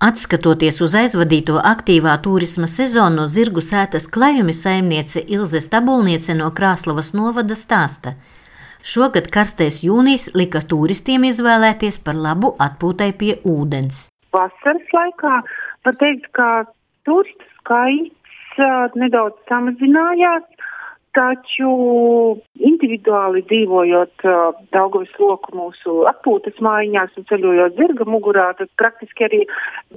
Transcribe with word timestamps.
Atskatoties 0.00 0.78
uz 0.80 0.94
aizvadīto 0.96 1.58
aktīvā 1.60 2.14
turisma 2.24 2.64
sezonu, 2.72 3.18
no 3.18 3.24
zirgu 3.28 3.60
sētas 3.60 4.06
klajumi 4.08 4.54
saimniece 4.56 5.20
Ilze 5.28 5.60
Stabulniece 5.60 6.32
no 6.38 6.46
Krāslavas 6.56 7.10
novada 7.12 7.52
stāsta. 7.52 8.14
Šogad 8.80 9.28
karstais 9.28 9.82
jūnijas 9.84 10.30
lika 10.32 10.62
turistiem 10.70 11.26
izvēlēties 11.28 12.00
par 12.06 12.16
labu 12.16 12.54
atpūtai 12.66 13.10
pie 13.20 13.34
ūdens. 13.44 14.06
Vasaras 14.32 14.96
laikā 14.96 15.34
var 15.84 16.00
teikt, 16.00 16.30
ka 16.32 16.48
turistu 17.04 17.44
skaits 17.60 18.56
uh, 18.56 18.88
nedaudz 18.96 19.36
samazinājās, 19.52 20.48
Taču 21.10 21.70
individuāli 22.62 23.40
dzīvojot 23.50 24.24
uh, 24.30 24.58
Daugavas 24.70 25.10
loku 25.18 25.56
mūsu 25.58 25.94
atpūtas 26.06 26.60
mājās 26.62 27.16
un 27.18 27.26
ceļojot 27.26 27.74
zirga 27.80 28.06
mugurā, 28.06 28.44
tad 28.58 28.70
praktiski 28.78 29.26
arī 29.26 29.40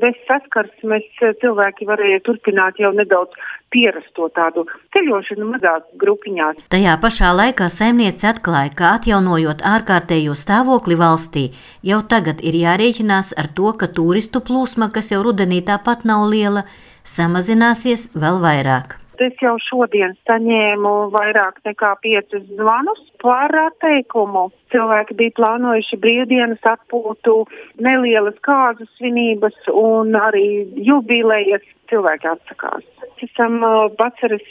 bez 0.01 0.17
saskarsmes 0.25 1.05
cilvēki 1.43 1.85
varēja 1.85 2.23
turpināt 2.25 2.81
jau 2.81 2.89
nedaudz 2.97 3.37
pierast 3.73 4.09
to 4.17 4.25
tādu 4.33 4.65
ceļošanu 4.95 5.51
mazās 5.51 5.85
grupiņās. 6.01 6.65
Tajā 6.73 6.97
pašā 7.05 7.29
laikā 7.37 7.69
saimniece 7.69 8.31
atklāja, 8.33 8.73
ka 8.73 8.95
atjaunojot 8.97 9.61
ārkārtējo 9.69 10.33
stāvokli 10.33 10.97
valstī, 10.97 11.45
jau 11.85 12.01
tagad 12.09 12.41
ir 12.41 12.57
jārēķinās 12.63 13.35
ar 13.37 13.51
to, 13.53 13.69
ka 13.77 13.91
turistu 13.99 14.41
plūsma, 14.41 14.89
kas 14.89 15.13
jau 15.13 15.21
rudenī 15.29 15.61
tāpat 15.69 16.09
nav 16.09 16.25
liela, 16.33 16.65
samazināsies 17.05 18.09
vēl 18.17 18.41
vairāk. 18.41 19.02
Es 19.21 19.35
jau 19.37 19.53
šodien 19.61 20.15
saņēmu 20.25 20.91
vairāk 21.13 21.59
nekā 21.67 21.91
piecus 22.01 22.43
zvanus 22.57 23.01
par 23.21 23.53
atteikumu. 23.67 24.47
Cilvēki 24.73 25.17
bija 25.19 25.35
plānojuši 25.37 25.99
brīvdienas 26.01 26.65
atpūtu, 26.65 27.35
nelielas 27.77 28.39
kāzu 28.41 28.89
svinības 28.97 29.69
un 29.69 30.17
arī 30.17 30.65
jubilejas. 30.89 31.61
Cilvēki 31.93 32.31
atsakās. 32.31 32.85
Esam 33.23 33.59
vasaras 33.99 34.47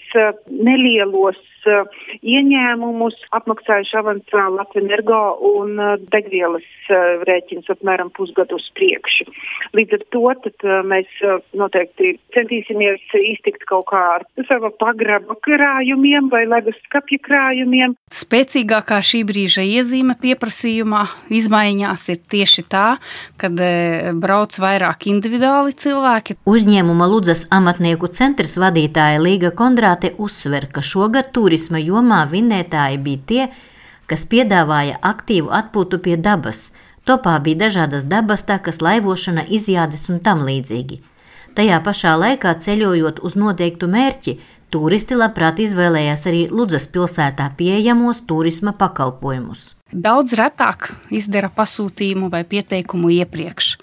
nelielos 0.48 1.40
ieņēmumus 1.62 3.14
apmaksājuši 3.36 3.98
avansā 4.00 4.48
Latvijas 4.50 4.82
energo 4.82 5.20
un 5.52 5.76
degvielas 6.10 6.66
rēķins 7.28 7.70
apmēram 7.70 8.10
pusgadu 8.16 8.56
uz 8.58 8.64
priekšu. 8.76 9.28
Līdz 9.76 9.98
ar 9.98 10.02
to 10.14 10.22
tad, 10.44 10.66
mēs 10.88 11.20
noteikti 11.56 12.16
centīsimies 12.34 13.04
iztikt 13.20 13.62
kaut 13.70 13.86
kā 13.92 14.00
ar 14.16 14.26
savu 14.48 14.72
pagraba 14.80 15.36
krājumiem 15.46 16.30
vai 16.32 16.42
ledus 16.50 16.78
skapju 16.88 17.20
krājumiem. 17.22 17.94
Spēcīgākā 18.12 18.98
šī 19.06 19.22
brīža 19.28 19.62
iezīme 19.62 20.18
pieprasījumā 20.20 21.04
izmaiņās 21.32 22.08
ir 22.12 22.20
tieši 22.34 22.66
tā, 22.72 22.86
kad 23.40 23.62
brauc 24.18 24.58
vairāk 24.58 25.06
individuāli 25.12 25.76
cilvēki. 25.78 26.40
Uzņēmuma 26.50 27.08
Ludzas 27.12 27.46
amatnieku 27.54 28.10
centrs 28.12 28.58
vadītāja 28.62 29.20
Līga 29.22 29.50
Kondrāte 29.58 30.12
uzsver, 30.22 30.68
ka 30.72 30.84
šogad 30.86 31.32
turisma 31.36 31.80
jomā 31.82 32.22
vinnētāji 32.30 33.00
bija 33.02 33.22
tie, 33.32 33.42
kas 34.06 34.24
piedāvāja 34.30 35.00
aktīvu 35.12 35.50
atpūtu 35.58 36.00
pie 36.06 36.16
dabas. 36.16 36.70
Topā 37.08 37.34
bija 37.42 37.64
dažādas 37.66 38.06
dabas 38.06 38.46
takas, 38.46 38.80
laivošana, 38.84 39.44
izjādes 39.58 40.08
un 40.12 40.22
tam 40.22 40.46
līdzīgi. 40.46 41.02
Tajā 41.58 41.82
pašā 41.84 42.14
laikā 42.16 42.54
ceļojot 42.64 43.20
uz 43.26 43.36
noteiktu 43.36 43.90
mērķi, 43.90 44.38
turisti 44.72 45.18
labprāt 45.18 45.60
izvēlējās 45.66 46.26
arī 46.30 46.46
Ludzas 46.48 46.88
pilsētā 46.94 47.50
pieejamos 47.58 48.24
turisma 48.30 48.72
pakalpojumus 48.72 49.72
daudz 49.92 50.34
retāk 50.38 50.90
izdara 51.12 51.50
pasūtījumu 51.52 52.30
vai 52.32 52.42
pieteikumu 52.48 53.12
iepriekš. 53.20 53.76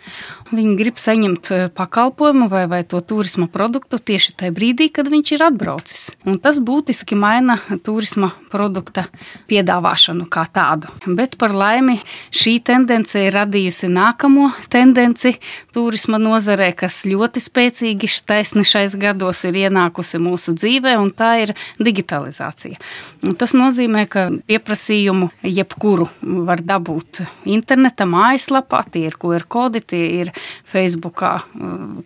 Viņi 0.50 0.76
grib 0.80 0.98
saņemt 0.98 1.52
eh, 1.54 1.66
pakalpojumu 1.70 2.48
vai, 2.50 2.64
vai 2.70 2.82
to 2.88 3.02
turisma 3.06 3.46
produktu 3.52 4.00
tieši 4.02 4.34
tajā 4.40 4.54
brīdī, 4.56 4.90
kad 4.94 5.10
viņš 5.12 5.34
ir 5.36 5.44
atbraucis. 5.46 6.02
Un 6.26 6.40
tas 6.42 6.58
būtiski 6.58 7.18
maina 7.20 7.60
turisma 7.86 8.32
produkta 8.50 9.06
piedāvāšanu 9.50 10.26
kā 10.32 10.48
tādu. 10.50 10.90
Bet 11.06 11.38
par 11.42 11.54
laimi 11.54 12.00
šī 12.34 12.56
tendence 12.66 13.22
ir 13.22 13.36
radījusi 13.38 13.92
nākamo 13.94 14.50
tendenci 14.74 15.36
turisma 15.76 16.18
nozarē, 16.22 16.72
kas 16.78 17.04
ļoti 17.06 17.44
spēcīgi 17.46 18.10
taisni 18.26 18.66
šais 18.66 18.98
gados 19.00 19.44
ir 19.46 19.62
ienākusi 19.68 20.22
mūsu 20.22 20.56
dzīvē, 20.58 20.96
un 20.98 21.14
tā 21.14 21.36
ir 21.46 21.54
digitalizācija. 21.78 22.80
Un 23.22 23.38
tas 23.38 23.54
nozīmē, 23.58 24.08
ka 24.10 24.30
pieprasījumu 24.50 25.30
jebkuru 25.46 25.99
kuru 26.00 26.46
var 26.46 26.62
dabūt 26.64 27.24
interneta 27.50 28.06
mājaslapā. 28.08 28.84
Tie 28.92 29.06
ir 29.10 29.18
QR 29.20 29.46
kodi, 29.50 29.82
tie 29.82 30.04
ir 30.22 30.32
Facebook 30.68 31.24
uh, 31.26 31.44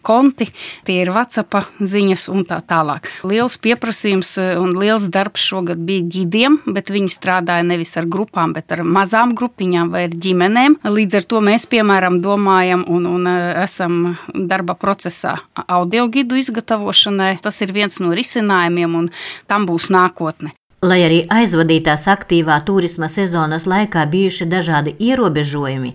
konti, 0.06 0.48
tie 0.88 1.02
ir 1.04 1.12
WhatsApp 1.14 1.70
ziņas 1.80 2.28
un 2.34 2.46
tā 2.48 2.60
tālāk. 2.66 3.10
Liels 3.28 3.58
pieprasījums 3.62 4.36
uh, 4.42 4.54
un 4.62 4.74
liels 4.80 5.10
darbs 5.14 5.44
šogad 5.44 5.82
bija 5.86 6.06
gidiem, 6.18 6.60
bet 6.66 6.92
viņi 6.94 7.12
strādāja 7.14 7.66
nevis 7.68 7.94
ar 8.00 8.08
grupām, 8.10 8.56
bet 8.56 8.74
ar 8.74 8.84
mazām 8.84 9.36
grupiņām 9.38 9.94
vai 9.94 10.08
ar 10.08 10.18
ģimenēm. 10.26 10.80
Līdz 10.88 11.20
ar 11.20 11.30
to 11.30 11.44
mēs, 11.44 11.68
piemēram, 11.70 12.22
domājam 12.24 12.86
un, 12.90 13.08
un 13.10 13.30
uh, 13.30 13.64
esam 13.64 14.16
darba 14.34 14.78
procesā 14.80 15.38
audio 15.68 16.08
gidu 16.12 16.40
izgatavošanai. 16.42 17.38
Tas 17.44 17.62
ir 17.62 17.76
viens 17.76 18.02
no 18.02 18.14
risinājumiem 18.16 19.00
un 19.04 19.14
tam 19.50 19.70
būs 19.70 19.92
nākotne. 19.94 20.56
Lai 20.84 20.98
arī 21.00 21.22
aizvadītās 21.32 22.10
aktīvā 22.12 22.58
turisma 22.68 23.08
sezonas 23.08 23.64
laikā 23.72 24.02
bijuši 24.12 24.50
dažādi 24.52 24.92
ierobežojumi, 25.00 25.94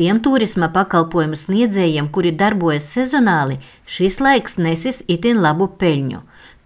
tiem 0.00 0.22
turisma 0.24 0.70
pakalpojumu 0.72 1.36
sniedzējiem, 1.36 2.08
kuri 2.08 2.32
darbojas 2.32 2.86
sezonāli, 2.88 3.58
šis 3.84 4.16
laiks 4.24 4.56
nesis 4.56 5.02
itin 5.12 5.42
labu 5.44 5.68
peļņu. 5.82 6.22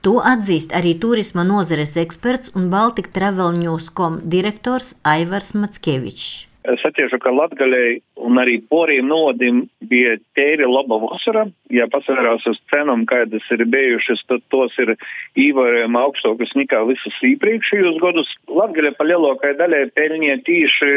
To 0.06 0.20
atzīst 0.22 0.70
arī 0.70 0.94
turisma 1.02 1.42
nozares 1.48 1.98
eksperts 1.98 2.54
un 2.54 2.70
Baltika 2.70 3.10
Travel 3.18 3.58
News.com 3.58 4.22
direktors 4.22 4.94
Aivars 5.02 5.50
Matskevičs. 5.58 6.53
Es 6.64 6.80
atceros, 6.80 7.12
ka 7.20 7.28
Latvijai 7.28 7.98
un 8.24 8.38
arī 8.40 8.54
poriem 8.72 9.10
nodim 9.10 9.66
bija 9.84 10.14
tīri 10.36 10.64
laba 10.64 10.96
vasara. 11.02 11.42
Ja 11.68 11.84
pasvērās 11.92 12.46
uz 12.48 12.56
cenām, 12.72 13.02
kādas 13.10 13.44
ir 13.52 13.66
bijušas, 13.68 14.22
tad 14.30 14.40
tos 14.48 14.72
ir 14.80 14.94
ievērojami 15.36 16.00
augstākas 16.00 16.54
nekā 16.56 16.80
visus 16.88 17.20
iepriekšējos 17.28 18.00
gadus. 18.00 18.32
Latvija 18.48 18.94
pa 18.96 19.04
lielākai 19.10 19.52
daļai 19.60 19.82
pelnīja 19.98 20.38
tieši 20.48 20.90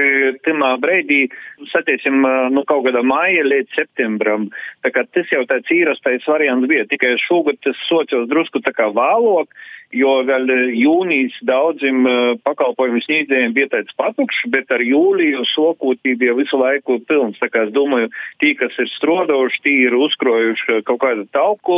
timā 0.48 0.72
breidī, 0.80 1.26
satiesim, 1.74 2.24
nu 2.56 2.64
kaut 2.70 2.86
kādā 2.88 3.04
māja 3.04 3.44
līdz 3.50 3.76
septembram. 3.76 4.48
Tas 4.88 5.34
jau 5.34 5.44
tāds 5.52 5.74
īrastais 5.74 6.32
variants 6.32 6.72
bija, 6.72 6.88
tikai 6.88 7.18
šogad 7.28 7.60
tas 7.68 7.88
socios 7.92 8.30
drusku 8.32 8.64
tā 8.64 8.72
kā 8.72 8.88
vēlāk 8.96 9.52
jo 9.96 10.14
vēl 10.28 10.50
eh, 10.52 10.64
jūnijas 10.78 11.36
daudziem 11.48 12.08
eh, 12.08 12.16
pakalpojumu 12.44 13.02
sniedzējiem 13.06 13.56
bija 13.56 13.70
tāds 13.72 13.96
patukšs, 14.00 14.48
bet 14.54 14.72
ar 14.74 14.84
jūliju 14.84 15.46
sokūtību 15.54 16.20
bija 16.24 16.36
visu 16.38 16.60
laiku 16.60 17.00
pilns. 17.08 17.40
Tā 17.42 17.50
kā 17.54 17.68
es 17.68 17.74
domāju, 17.76 18.12
tie, 18.44 18.54
kas 18.60 18.76
ir 18.82 18.90
strodojuši, 18.96 19.62
tie 19.64 19.76
ir 19.88 19.98
uzkrojuši 19.98 20.82
kaut 20.88 21.02
kādu 21.04 21.28
tauku 21.36 21.78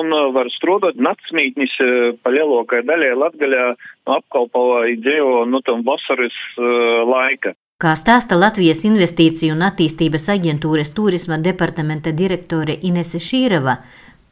un 0.00 0.12
eh, 0.12 0.28
var 0.36 0.50
strodot 0.54 0.96
naktsmītnis 0.96 1.74
pa 2.22 2.32
lielākai 2.32 2.82
daļai 2.86 3.12
Latgaļā 3.18 3.66
apkalpoja 4.10 4.96
dzīvo 5.00 5.44
nu 5.50 5.60
tam 5.64 5.82
vasaras 5.86 6.34
uh, 6.58 7.02
laika. 7.06 7.54
Kā 7.82 7.96
stāsta 7.98 8.36
Latvijas 8.38 8.84
Investīciju 8.86 9.56
un 9.56 9.64
attīstības 9.66 10.28
aģentūras 10.36 10.92
turisma 10.94 11.38
departamenta 11.42 12.12
direktore 12.14 12.76
Inese 12.86 13.18
Šīrava, 13.22 13.80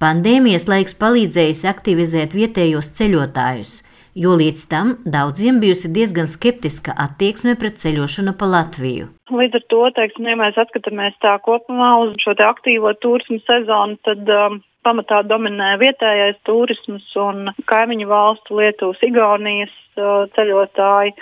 Pandēmijas 0.00 0.64
laiks 0.64 0.94
palīdzējis 0.96 1.58
aktivizēt 1.68 2.32
vietējos 2.32 2.86
ceļotājus, 2.96 3.72
jo 4.16 4.32
līdz 4.40 4.62
tam 4.70 4.94
daudziem 5.16 5.58
bijusi 5.60 5.90
diezgan 5.92 6.30
skeptiska 6.34 6.94
attieksme 7.04 7.52
pret 7.60 7.76
ceļošanu 7.82 8.32
pa 8.40 8.48
Latviju. 8.48 9.10
Līdz 9.28 9.58
ar 9.58 9.66
to, 9.74 9.82
teiksim, 9.98 10.30
ja 10.32 10.38
mēs 10.40 10.56
skatāmies 10.70 11.18
tā 11.20 11.34
kopumā 11.44 11.90
uz 12.06 12.16
šo 12.24 12.32
aktīvo 12.46 12.94
turismu 13.04 13.42
sezonu, 13.44 14.00
tad 14.08 14.32
um, 14.38 14.56
pamatā 14.88 15.20
dominē 15.28 15.74
vietējais 15.84 16.40
turisms 16.48 17.04
un 17.20 17.52
kaimiņu 17.68 18.08
valstu 18.08 18.56
Lietuvas, 18.56 19.04
Igaunijas 19.04 19.76
uh, 20.00 20.24
ceļotāji, 20.32 21.12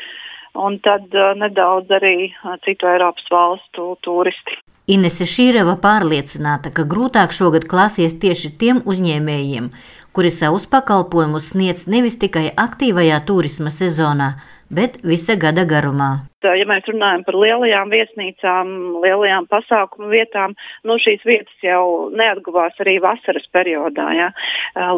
un 0.55 0.79
tad 0.87 1.11
uh, 1.19 1.35
nedaudz 1.43 1.91
arī 1.99 2.31
uh, 2.31 2.55
citu 2.63 2.95
Eiropas 2.95 3.27
valstu 3.35 3.91
turisti. 4.07 4.63
Inese 4.89 5.27
Šīreva 5.29 5.75
pārliecināta, 5.83 6.71
ka 6.73 6.87
grūtāk 6.89 7.35
šogad 7.37 7.67
klāsies 7.69 8.15
tieši 8.23 8.55
tiem 8.57 8.79
uzņēmējiem, 8.89 9.67
kuri 10.17 10.31
savus 10.33 10.65
pakalpojumus 10.73 11.51
sniedz 11.53 11.85
nevis 11.93 12.17
tikai 12.17 12.47
aktīvajā 12.57 13.19
turisma 13.29 13.69
sezonā, 13.69 14.31
bet 14.73 14.97
visa 15.05 15.37
gada 15.37 15.67
garumā. 15.69 16.11
Ja 16.57 16.67
mēs 16.69 16.87
runājam 16.89 17.25
par 17.27 17.37
lielajām 17.39 17.91
viesnīcām, 17.93 18.73
lielajām 19.05 19.49
pasākumu 19.51 20.11
vietām, 20.13 20.55
nu, 20.89 20.99
šīs 21.03 21.25
vietas 21.29 21.65
jau 21.65 22.09
neatguvās 22.15 22.79
arī 22.83 22.99
vasaras 23.03 23.49
periodā. 23.53 24.07
Ja? 24.17 24.29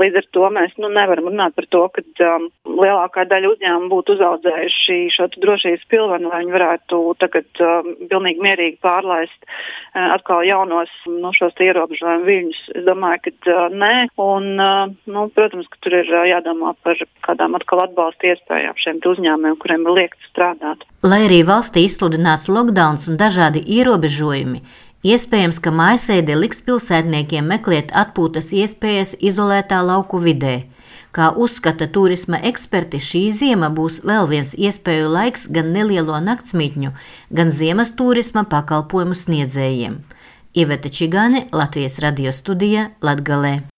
Līdz 0.00 0.20
ar 0.23 0.29
to 0.37 0.50
mēs 0.55 0.76
nu, 0.81 0.91
nevaram 0.93 1.31
runāt 1.31 1.56
par 1.56 1.67
to, 1.73 1.82
ka 1.94 2.05
um, 2.26 2.49
lielākā 2.67 3.26
daļa 3.31 3.55
uzņēmumu 3.55 3.91
būtu 3.93 4.17
uzaudzējuši 4.19 4.99
šo 5.17 5.29
drošības 5.37 5.87
pilvenu, 5.91 6.31
lai 6.31 6.43
viņi 6.44 6.56
varētu 6.56 7.00
tagad 7.23 7.62
um, 7.64 7.93
pilnīgi 8.11 8.44
mierīgi 8.44 8.81
pārlaist 8.85 9.38
uh, 9.47 10.14
atkal 10.17 10.44
jaunos 10.47 10.93
nu, 11.08 11.32
šos 11.37 11.56
ierobežojumu 11.61 12.26
viļņus. 12.29 12.62
Es 12.81 12.87
domāju, 12.87 13.25
ka 13.26 13.56
uh, 13.56 13.75
nē. 13.75 13.94
Un, 14.20 14.52
uh, 14.61 14.93
nu, 15.11 15.26
protams, 15.35 15.69
ka 15.70 15.81
tur 15.85 16.00
ir 16.02 16.12
uh, 16.12 16.26
jādomā 16.29 16.75
par 16.85 17.00
kādām 17.26 17.56
atkal 17.58 17.85
atbalsta 17.87 18.32
iespējām 18.32 18.79
šiem 18.81 19.02
uzņēmumiem, 19.11 19.58
kuriem 19.61 19.87
ir 19.87 19.97
liekts 20.00 20.31
strādāt. 20.32 20.85
Lai 21.06 21.23
arī 21.25 21.40
valstī 21.47 21.85
izsludināts 21.87 22.49
lockdown 22.49 22.99
un 23.09 23.17
dažādi 23.21 23.63
ierobežojumi, 23.79 24.61
iespējams, 25.07 25.61
ka 25.63 25.73
mājasēde 25.75 26.37
liks 26.37 26.61
pilsētniekiem 26.67 27.49
meklēt 27.53 27.95
atpūtas 27.97 28.53
iespējas 28.57 29.17
izolētā 29.21 29.81
lauku 29.87 30.21
vidē. 30.21 30.67
Kā 31.11 31.33
uzskata 31.35 31.89
turisma 31.91 32.39
eksperti, 32.51 33.01
šī 33.03 33.25
ziema 33.35 33.71
būs 33.75 34.03
vēl 34.07 34.29
viens 34.31 34.53
iespēju 34.55 35.09
laiks 35.11 35.49
gan 35.51 35.73
nelielo 35.75 36.21
naktsmītņu, 36.23 36.93
gan 37.35 37.51
ziemas 37.51 37.91
turisma 37.99 38.45
pakalpojumu 38.47 39.19
sniedzējiem. 39.19 39.99
Iveta 40.55 40.91
Čigāne, 40.91 41.47
Latvijas 41.51 41.99
radio 42.03 42.35
studija 42.35 42.91
Latgalē. 43.03 43.70